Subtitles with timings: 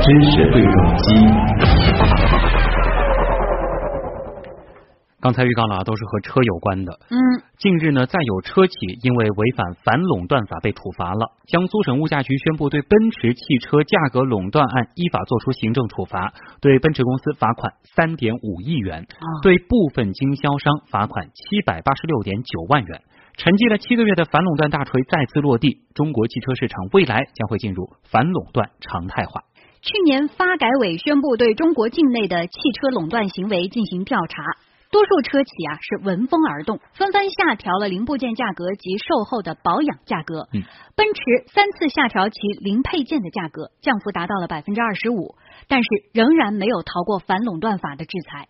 [0.00, 1.04] 知识对撞机。
[5.20, 6.92] 刚才预告了，都是和车有关的。
[7.10, 7.18] 嗯，
[7.58, 11.32] 近日呢，再有车企因为违反反垄断法被处罚了。
[11.48, 19.06] 江苏省物价局宣布对奔驰汽车价格垄断案依法作出行政处罚，对奔驰公司罚款三点五亿元，
[19.42, 23.02] 对部分经销商罚款七百八十六点九万元。
[23.38, 29.44] 沉寂了七个月的反垄断大锤再次落地，中国汽车市场未来将会进入反垄断常态化。
[29.80, 34.42] 去年发改委宣布对中国境内的汽车垄断行为进行调查。
[34.90, 40.48] 多数车企啊是闻风而动，纷纷下调了零部件价格及售后的保养价格。
[40.52, 40.62] 嗯，
[40.96, 45.36] 奔驰三次下调其零配件的价格，降幅达到了百分之二十五，
[45.68, 48.48] 但是仍然没有逃过反垄断法的制裁。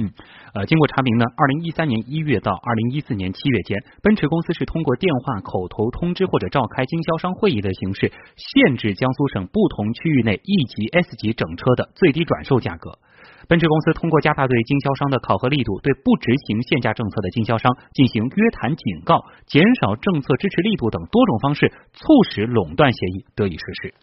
[0.00, 0.08] 嗯，
[0.54, 12.98] 呃，经过查明呢，二零一三年一月到二零一四年七月间，奔驰公司是通过电话口头通知或者召开经销商会议的形式，限制江苏省不同区域内 E 级、S 级整车的最低转售价格。
[13.46, 23.94] 奔驰公司通过加大对经销商的考核力度，对不执行限价政策的经销商进行约谈警告，减少政策支持力度等多种方式，促使垄断协议得以实施。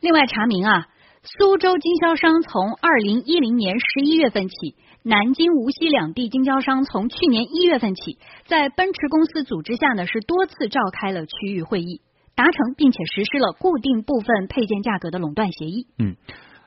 [0.00, 0.86] 另外查明啊，
[1.22, 12.00] 苏州经销商从二零一零年十一月份起，南京、无锡两地经销商从去年一月份起，在奔驰公司组织下呢，是多次召开了区域会议，
[12.34, 15.86] 达成并且实施了固定部分配件价格的垄断协议。
[15.98, 16.16] 嗯。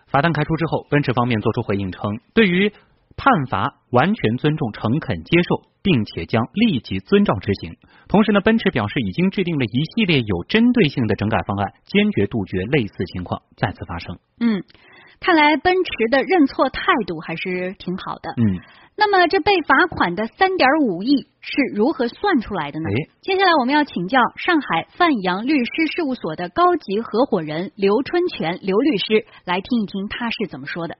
[0.05, 2.71] 罚单开出之后，奔驰方面作出回应称，对于
[3.15, 7.77] 判罚完全尊重、诚恳接受，并且将立即遵照执行。
[8.07, 14.17] 同时呢，奔驰表示已经制定了一系列有针对性的整改方案，坚决杜绝类似情况再次发生。
[14.39, 14.63] 嗯，
[15.19, 18.29] 看来奔驰的认错态度还是挺好的。
[18.37, 18.59] 嗯。
[18.95, 22.85] 那么这被罚款的三点五亿是如何算出来的呢？
[23.21, 30.97] 接下来我们要请教上海范阳律师事务所的高级合伙人刘春泉刘律师来听一听他是怎么说的。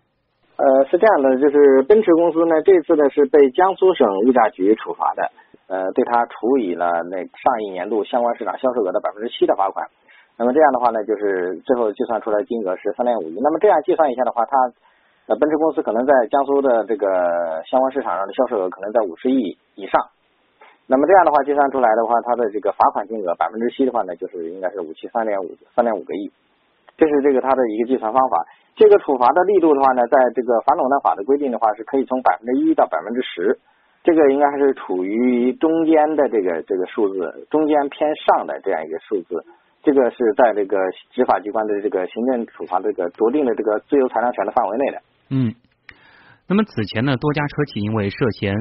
[0.64, 5.30] 呃，是这样的，就是奔驰公司呢，这次呢是被江苏省物价局处罚的，
[5.68, 9.86] 呃，对他处以了那上一年度相关市场销售额的百分之七的罚款。
[10.38, 13.40] 那么这样的话呢，就是最后计算出来金额是三点五亿。
[13.42, 14.72] 那么这样计算一下的话，他。
[15.26, 19.96] 呃奔驰公司可能在江苏的这个相关市场上的销售额可能在五十亿以上，
[20.86, 26.30] 那么这样的话计算出来的话，它的这个罚款金额百分之七的话呢，就是应该是五七三点五三点五个亿，
[26.98, 28.46] 这是这个它的一个计算方法。
[28.76, 33.60] 这个处罚的力度的话呢，在这个反垄断法的规定的话，是可以从百分之一到百分之十，
[34.04, 39.44] 这个应该还是处于中间的这个这个数字，中间偏上的这样一个数字。
[39.84, 40.78] 这个是在这个
[41.12, 45.02] 执法机关的这个行政处罚这个酌定的这个自由裁量权的范围内的。
[45.30, 45.54] 嗯，
[46.48, 48.54] 那么此前呢，多家车企因为涉嫌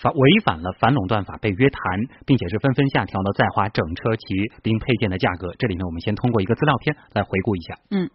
[0.00, 1.80] 反违反了反垄断法被约谈，
[2.24, 5.52] 并且是纷纷下调了在华整车及零配件的价格。
[5.58, 7.74] 这里呢，我们先通过一个资料片来回顾一下。
[7.90, 8.08] 嗯，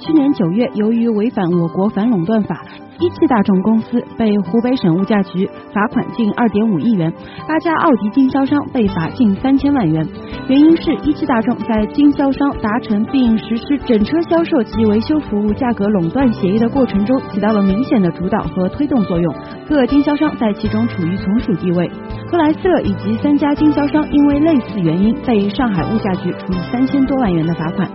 [0.00, 2.62] 去年九月，由于违反我国反垄断法。
[2.98, 7.10] 一汽大众公司被湖北省物价局罚款近二点五亿元，
[7.48, 10.06] 八家奥迪经销商被罚近三千万元。
[10.48, 19.34] 原因是一汽大众在经销商达成并实施整车销售及维修服务价格垄断协议的过程中，起到了明显的主导和推动作用，
[19.66, 21.90] 各经销商在其中处于从属地位。
[22.30, 27.88] 克莱斯勒以及三家经销商因为类似原因被上海物价局处以三千多万元的罚款。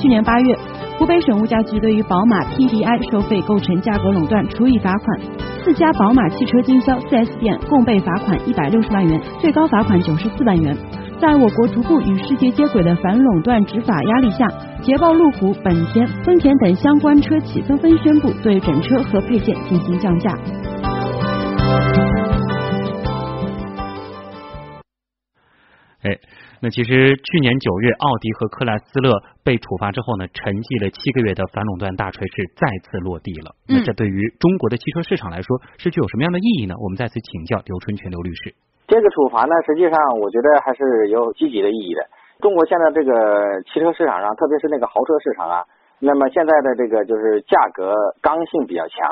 [0.00, 0.56] 去年八月。
[0.96, 5.20] 湖北省物价局对于宝马 P D I 收费构成价格垄断处以罚款，
[5.64, 10.76] 四家宝马汽车经销 4S 店共被罚款一百六十万元，最高罚款九十四万元。
[11.20, 14.46] 在我国逐步与世界接轨的反垄断执法压力下，
[14.82, 20.30] 捷豹、路虎、本田、丰田等相关车企纷纷宣布对整车和配件进行降价。
[26.04, 26.16] 哎。
[26.60, 33.52] 那其实去年九月，奥迪和克莱斯勒被处罚之后呢，沉寂了七个月的反垄断大锤是再次落地了。
[33.68, 36.72] 那这对于中国的汽车市场来说是具有什么样的意义呢？
[36.80, 38.54] 我们再次请教刘春全刘律师。
[38.88, 42.00] 这个处罚呢，实际上我觉得还是有积极的意义的。
[42.40, 45.64] 中国现在这个汽车市场上，特别是那个豪车市场啊，
[46.00, 49.08] 那么现在的这个就是价格刚性比较强，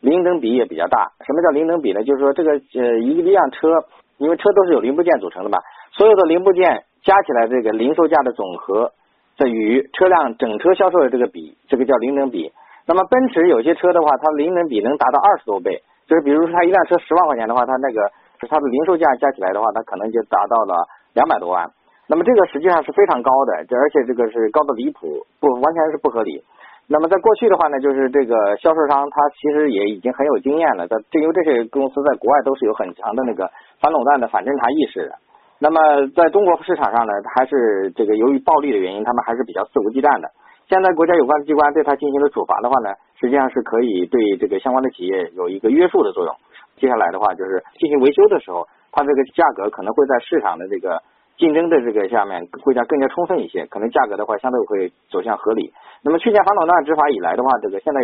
[0.00, 1.10] 零等比也比较大。
[1.26, 2.04] 什么叫零等比呢？
[2.04, 3.82] 就是说这个呃一辆车，
[4.18, 5.58] 因为车都是有零部件组成的嘛，
[5.92, 6.84] 所有的零部件。
[7.06, 8.90] 加起来这个零售价的总和，
[9.38, 12.50] 在与车辆整车销售的这个比，这个叫零等比。
[12.84, 18.10] 那么奔驰有些车的话，它零等比能达到二十多倍，就是比如说它一辆车十万块钱的话，它那个
[18.50, 20.74] 它的零售价加起来的话，它可能就达到了
[21.14, 21.70] 两百多万。
[22.08, 26.42] 那么这个实际上是非常高的，这而且这个是高的离谱，不完全是不合理。
[26.88, 33.48] 那么在过去的话呢，就是这个销售商他其实也已经很有经验了，在这因为这些公司在国外都是有很强的那个
[33.80, 35.14] 反垄断的反侦查意识的。
[35.58, 40.28] 那么在中国市场上呢，还是这个由于暴利的原因，他们还是比较肆无忌惮的。
[40.68, 46.34] 现在国家有关的机关对他进行了处罚的话呢，实际上是可以对这个相关的企业有一个约束的作用。
[46.76, 51.00] 接下来的话就是进行维修的时候，它这个价格可能会在市场的这个
[51.38, 55.72] 竞争的这个下面会加更加充分一些，可能价格的话相对会走向合理。
[56.02, 58.00] 那么去年反垄断执法以来的话，这个现在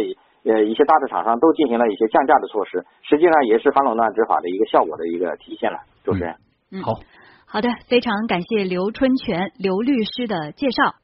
[0.53, 5.79] 呃一些大的厂商都进行了一些降价的措施，实际上也是反垄断执法的一个效果的一个体现了。
[6.05, 6.35] 主持人，
[6.71, 6.95] 嗯好，
[7.53, 11.02] 好的，非常感谢刘春泉刘律师的介绍。